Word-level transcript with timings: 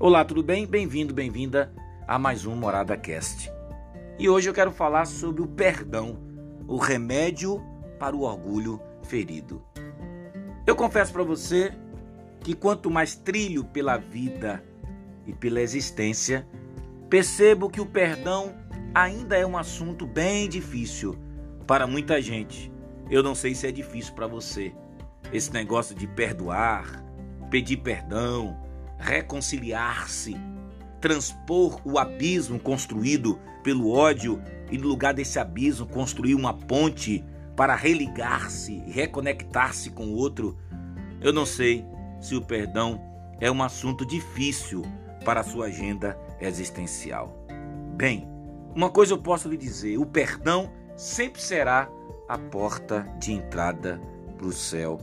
Olá, 0.00 0.24
tudo 0.24 0.44
bem? 0.44 0.64
Bem-vindo, 0.64 1.12
bem-vinda 1.12 1.72
a 2.06 2.20
mais 2.20 2.46
um 2.46 2.54
Morada 2.54 2.96
Cast. 2.96 3.50
E 4.16 4.28
hoje 4.28 4.48
eu 4.48 4.54
quero 4.54 4.70
falar 4.70 5.06
sobre 5.06 5.42
o 5.42 5.46
perdão, 5.48 6.20
o 6.68 6.76
remédio 6.76 7.60
para 7.98 8.14
o 8.14 8.20
orgulho 8.20 8.80
ferido. 9.02 9.60
Eu 10.64 10.76
confesso 10.76 11.12
para 11.12 11.24
você 11.24 11.72
que 12.44 12.54
quanto 12.54 12.88
mais 12.88 13.16
trilho 13.16 13.64
pela 13.64 13.96
vida 13.96 14.62
e 15.26 15.32
pela 15.32 15.60
existência, 15.60 16.46
percebo 17.10 17.68
que 17.68 17.80
o 17.80 17.86
perdão 17.86 18.54
ainda 18.94 19.36
é 19.36 19.44
um 19.44 19.58
assunto 19.58 20.06
bem 20.06 20.48
difícil 20.48 21.18
para 21.66 21.88
muita 21.88 22.22
gente. 22.22 22.70
Eu 23.10 23.20
não 23.20 23.34
sei 23.34 23.52
se 23.52 23.66
é 23.66 23.72
difícil 23.72 24.14
para 24.14 24.28
você. 24.28 24.72
Esse 25.32 25.52
negócio 25.52 25.92
de 25.92 26.06
perdoar, 26.06 27.04
pedir 27.50 27.78
perdão, 27.78 28.67
reconciliar-se, 28.98 30.36
transpor 31.00 31.80
o 31.84 31.98
abismo 31.98 32.58
construído 32.58 33.38
pelo 33.62 33.90
ódio 33.90 34.42
e 34.70 34.76
no 34.76 34.88
lugar 34.88 35.14
desse 35.14 35.38
abismo 35.38 35.86
construir 35.86 36.34
uma 36.34 36.52
ponte 36.52 37.24
para 37.56 37.74
religar-se 37.74 38.78
reconectar-se 38.86 39.90
com 39.90 40.06
o 40.06 40.16
outro. 40.16 40.56
Eu 41.20 41.32
não 41.32 41.44
sei 41.44 41.84
se 42.20 42.34
o 42.34 42.42
perdão 42.42 43.00
é 43.40 43.50
um 43.50 43.62
assunto 43.62 44.04
difícil 44.06 44.82
para 45.24 45.40
a 45.40 45.44
sua 45.44 45.66
agenda 45.66 46.18
existencial. 46.40 47.46
Bem, 47.96 48.28
uma 48.74 48.90
coisa 48.90 49.12
eu 49.12 49.18
posso 49.18 49.48
lhe 49.48 49.56
dizer: 49.56 49.98
o 49.98 50.06
perdão 50.06 50.70
sempre 50.96 51.40
será 51.40 51.88
a 52.28 52.38
porta 52.38 53.00
de 53.18 53.32
entrada 53.32 54.00
para 54.36 54.46
o 54.46 54.52
céu. 54.52 55.00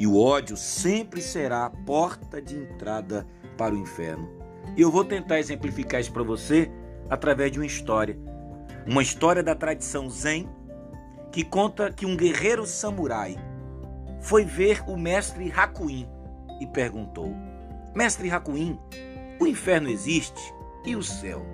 E 0.00 0.06
o 0.06 0.18
ódio 0.18 0.56
sempre 0.56 1.20
será 1.20 1.66
a 1.66 1.70
porta 1.70 2.40
de 2.40 2.56
entrada 2.56 3.26
para 3.58 3.74
o 3.74 3.78
inferno. 3.78 4.30
E 4.74 4.80
eu 4.80 4.90
vou 4.90 5.04
tentar 5.04 5.38
exemplificar 5.38 6.00
isso 6.00 6.10
para 6.10 6.22
você 6.22 6.70
através 7.10 7.52
de 7.52 7.58
uma 7.58 7.66
história. 7.66 8.18
Uma 8.86 9.02
história 9.02 9.42
da 9.42 9.54
tradição 9.54 10.08
Zen 10.08 10.48
que 11.30 11.44
conta 11.44 11.92
que 11.92 12.06
um 12.06 12.16
guerreiro 12.16 12.64
samurai 12.64 13.36
foi 14.22 14.42
ver 14.42 14.82
o 14.88 14.96
mestre 14.96 15.52
Hakuin 15.54 16.08
e 16.62 16.66
perguntou: 16.66 17.36
Mestre 17.94 18.30
Hakuin, 18.30 18.78
o 19.38 19.46
inferno 19.46 19.90
existe 19.90 20.40
e 20.82 20.96
o 20.96 21.02
céu? 21.02 21.44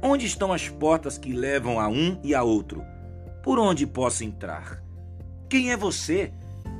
Onde 0.00 0.24
estão 0.24 0.52
as 0.52 0.68
portas 0.68 1.18
que 1.18 1.32
levam 1.32 1.80
a 1.80 1.88
um 1.88 2.16
e 2.22 2.32
a 2.32 2.44
outro? 2.44 2.84
Por 3.42 3.58
onde 3.58 3.88
posso 3.88 4.22
entrar? 4.22 4.80
Quem 5.48 5.72
é 5.72 5.76
você? 5.76 6.32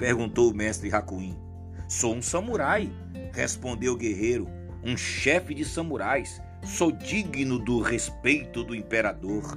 Perguntou 0.02 0.50
o 0.50 0.54
mestre 0.54 0.92
Hakuin. 0.92 1.38
Sou 1.86 2.12
um 2.12 2.20
samurai, 2.20 2.92
respondeu 3.32 3.92
o 3.92 3.96
guerreiro, 3.96 4.48
um 4.82 4.96
chefe 4.96 5.54
de 5.54 5.64
samurais. 5.64 6.42
Sou 6.64 6.90
digno 6.90 7.56
do 7.56 7.80
respeito 7.80 8.64
do 8.64 8.74
imperador. 8.74 9.56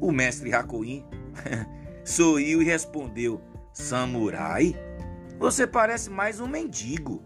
O 0.00 0.10
mestre 0.10 0.54
Hakuin 0.54 1.04
sorriu 2.02 2.62
e 2.62 2.64
respondeu: 2.64 3.42
Samurai? 3.70 4.74
Você 5.38 5.66
parece 5.66 6.08
mais 6.08 6.40
um 6.40 6.46
mendigo. 6.46 7.22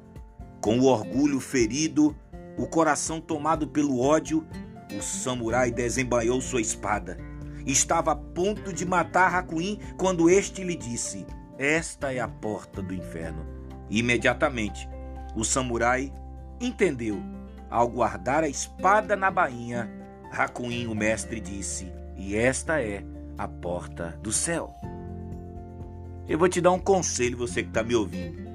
Com 0.61 0.81
o 0.81 0.87
orgulho 0.87 1.39
ferido, 1.39 2.13
o 2.59 2.67
coração 2.67 3.21
tomado 3.21 3.69
pelo 3.69 4.01
ódio, 4.01 4.45
o 4.99 5.01
samurai 5.01 5.71
desembainhou 5.71 6.41
sua 6.41 6.61
espada. 6.61 7.17
Estava 7.65 8.11
a 8.11 8.17
ponto 8.17 8.73
de 8.73 8.85
matar 8.85 9.33
Hakuin 9.33 9.79
quando 9.97 10.29
este 10.29 10.65
lhe 10.65 10.75
disse: 10.75 11.25
Esta 11.59 12.13
é 12.13 12.21
a 12.21 12.29
porta 12.29 12.83
do 12.83 12.95
inferno. 12.95 13.47
Imediatamente, 13.91 14.89
o 15.37 15.45
samurai 15.45 16.13
entendeu. 16.61 17.23
Ao 17.71 17.89
guardar 17.89 18.45
a 18.45 18.49
espada 18.49 19.17
na 19.17 19.31
bainha, 19.31 19.91
Hakuin, 20.31 20.87
o 20.87 20.95
mestre, 20.95 21.41
disse: 21.41 21.91
E 22.17 22.37
esta 22.37 22.83
é 22.83 23.03
a 23.39 23.49
porta 23.49 24.19
do 24.23 24.31
céu. 24.31 24.75
Eu 26.29 26.39
vou 26.39 26.49
te 26.49 26.61
dar 26.61 26.73
um 26.73 26.79
conselho, 26.79 27.37
você 27.37 27.63
que 27.63 27.69
está 27.69 27.83
me 27.83 27.95
ouvindo. 27.95 28.51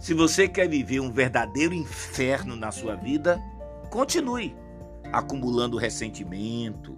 Se 0.00 0.14
você 0.14 0.48
quer 0.48 0.68
viver 0.68 1.00
um 1.00 1.12
verdadeiro 1.12 1.74
inferno 1.74 2.56
na 2.56 2.70
sua 2.70 2.96
vida, 2.96 3.40
continue 3.90 4.54
acumulando 5.12 5.76
ressentimento, 5.76 6.96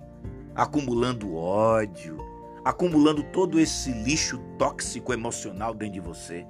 acumulando 0.54 1.34
ódio, 1.34 2.18
acumulando 2.64 3.22
todo 3.22 3.58
esse 3.58 3.90
lixo 3.90 4.38
tóxico 4.58 5.12
emocional 5.12 5.74
dentro 5.74 5.94
de 5.94 6.00
você. 6.00 6.46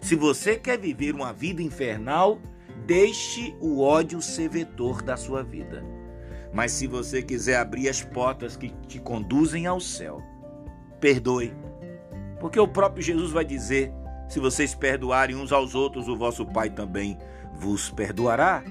Se 0.00 0.16
você 0.16 0.56
quer 0.56 0.78
viver 0.78 1.14
uma 1.14 1.32
vida 1.32 1.62
infernal, 1.62 2.40
deixe 2.86 3.56
o 3.60 3.80
ódio 3.80 4.20
ser 4.20 4.48
vetor 4.48 5.02
da 5.02 5.16
sua 5.16 5.42
vida. 5.42 5.84
Mas 6.52 6.72
se 6.72 6.86
você 6.86 7.22
quiser 7.22 7.56
abrir 7.56 7.88
as 7.88 8.02
portas 8.02 8.56
que 8.56 8.70
te 8.86 8.98
conduzem 8.98 9.66
ao 9.66 9.80
céu, 9.80 10.20
perdoe. 11.00 11.54
Porque 12.40 12.58
o 12.58 12.68
próprio 12.68 13.02
Jesus 13.02 13.30
vai 13.30 13.44
dizer: 13.44 13.92
se 14.28 14.40
vocês 14.40 14.74
perdoarem 14.74 15.36
uns 15.36 15.52
aos 15.52 15.74
outros, 15.74 16.08
o 16.08 16.16
vosso 16.16 16.44
Pai 16.44 16.68
também 16.68 17.16
vos 17.54 17.88
perdoará. 17.90 18.64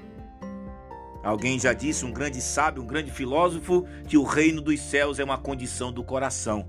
Alguém 1.24 1.60
já 1.60 1.72
disse, 1.72 2.04
um 2.04 2.12
grande 2.12 2.42
sábio, 2.42 2.82
um 2.82 2.88
grande 2.88 3.12
filósofo, 3.12 3.86
que 4.08 4.18
o 4.18 4.24
reino 4.24 4.60
dos 4.60 4.80
céus 4.82 5.20
é 5.20 5.24
uma 5.24 5.38
condição 5.38 5.94
do 5.94 6.04
coração 6.04 6.68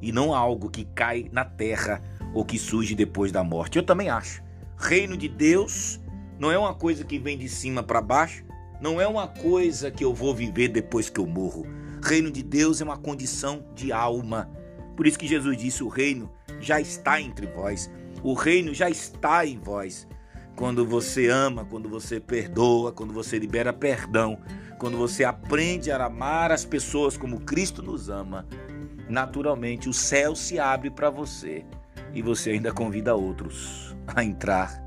e 0.00 0.12
não 0.12 0.34
algo 0.34 0.70
que 0.70 0.84
cai 0.84 1.28
na 1.32 1.44
terra 1.44 2.02
ou 2.32 2.44
que 2.44 2.58
surge 2.58 2.94
depois 2.94 3.30
da 3.30 3.44
morte. 3.44 3.78
Eu 3.78 3.84
também 3.84 4.08
acho. 4.08 4.42
Reino 4.76 5.16
de 5.16 5.28
Deus 5.28 6.00
não 6.38 6.50
é 6.50 6.58
uma 6.58 6.74
coisa 6.74 7.04
que 7.04 7.18
vem 7.18 7.38
de 7.38 7.48
cima 7.48 7.82
para 7.82 8.00
baixo, 8.00 8.44
não 8.80 9.00
é 9.00 9.06
uma 9.06 9.28
coisa 9.28 9.90
que 9.90 10.04
eu 10.04 10.12
vou 10.12 10.34
viver 10.34 10.68
depois 10.68 11.08
que 11.08 11.20
eu 11.20 11.26
morro. 11.26 11.66
Reino 12.02 12.30
de 12.30 12.42
Deus 12.42 12.80
é 12.80 12.84
uma 12.84 12.98
condição 12.98 13.64
de 13.74 13.92
alma. 13.92 14.50
Por 14.96 15.06
isso 15.06 15.18
que 15.18 15.26
Jesus 15.26 15.56
disse: 15.56 15.82
o 15.82 15.88
reino 15.88 16.30
já 16.60 16.80
está 16.80 17.20
entre 17.20 17.46
vós, 17.46 17.90
o 18.22 18.34
reino 18.34 18.74
já 18.74 18.90
está 18.90 19.46
em 19.46 19.58
vós. 19.58 20.06
Quando 20.56 20.84
você 20.84 21.28
ama, 21.28 21.64
quando 21.64 21.88
você 21.88 22.20
perdoa, 22.20 22.92
quando 22.92 23.12
você 23.12 23.38
libera 23.38 23.72
perdão, 23.72 24.38
quando 24.78 24.96
você 24.96 25.24
aprende 25.24 25.90
a 25.90 26.04
amar 26.04 26.52
as 26.52 26.64
pessoas 26.64 27.16
como 27.16 27.40
Cristo 27.40 27.82
nos 27.82 28.08
ama, 28.08 28.46
naturalmente 29.08 29.88
o 29.88 29.92
céu 29.92 30.34
se 30.34 30.58
abre 30.58 30.90
para 30.90 31.10
você 31.10 31.64
e 32.12 32.22
você 32.22 32.50
ainda 32.50 32.72
convida 32.72 33.14
outros 33.14 33.96
a 34.06 34.22
entrar 34.22 34.82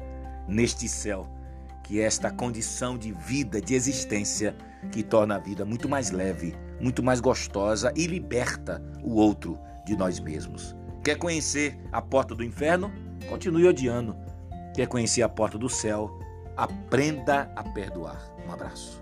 neste 0.47 0.88
céu, 0.88 1.28
que 1.83 2.00
é 2.00 2.03
esta 2.03 2.31
condição 2.31 2.97
de 2.97 3.11
vida, 3.11 3.61
de 3.61 3.75
existência, 3.75 4.56
que 4.91 5.03
torna 5.03 5.35
a 5.35 5.39
vida 5.39 5.66
muito 5.66 5.89
mais 5.89 6.11
leve, 6.11 6.56
muito 6.79 7.03
mais 7.03 7.19
gostosa 7.19 7.91
e 7.95 8.07
liberta 8.07 8.81
o 9.03 9.16
outro 9.16 9.57
de 9.85 9.95
nós 9.95 10.19
mesmos. 10.19 10.75
Quer 11.03 11.17
conhecer 11.17 11.77
a 11.91 12.01
porta 12.01 12.35
do 12.35 12.44
inferno? 12.44 12.91
Continue 13.29 13.67
odiando 13.67 14.16
Quer 14.77 14.85
conhecer 14.85 15.23
a 15.23 15.29
porta 15.29 15.57
do 15.57 15.67
céu? 15.67 16.19
Aprenda 16.56 17.51
a 17.56 17.63
perdoar. 17.63 18.31
Um 18.47 18.53
abraço. 18.53 19.01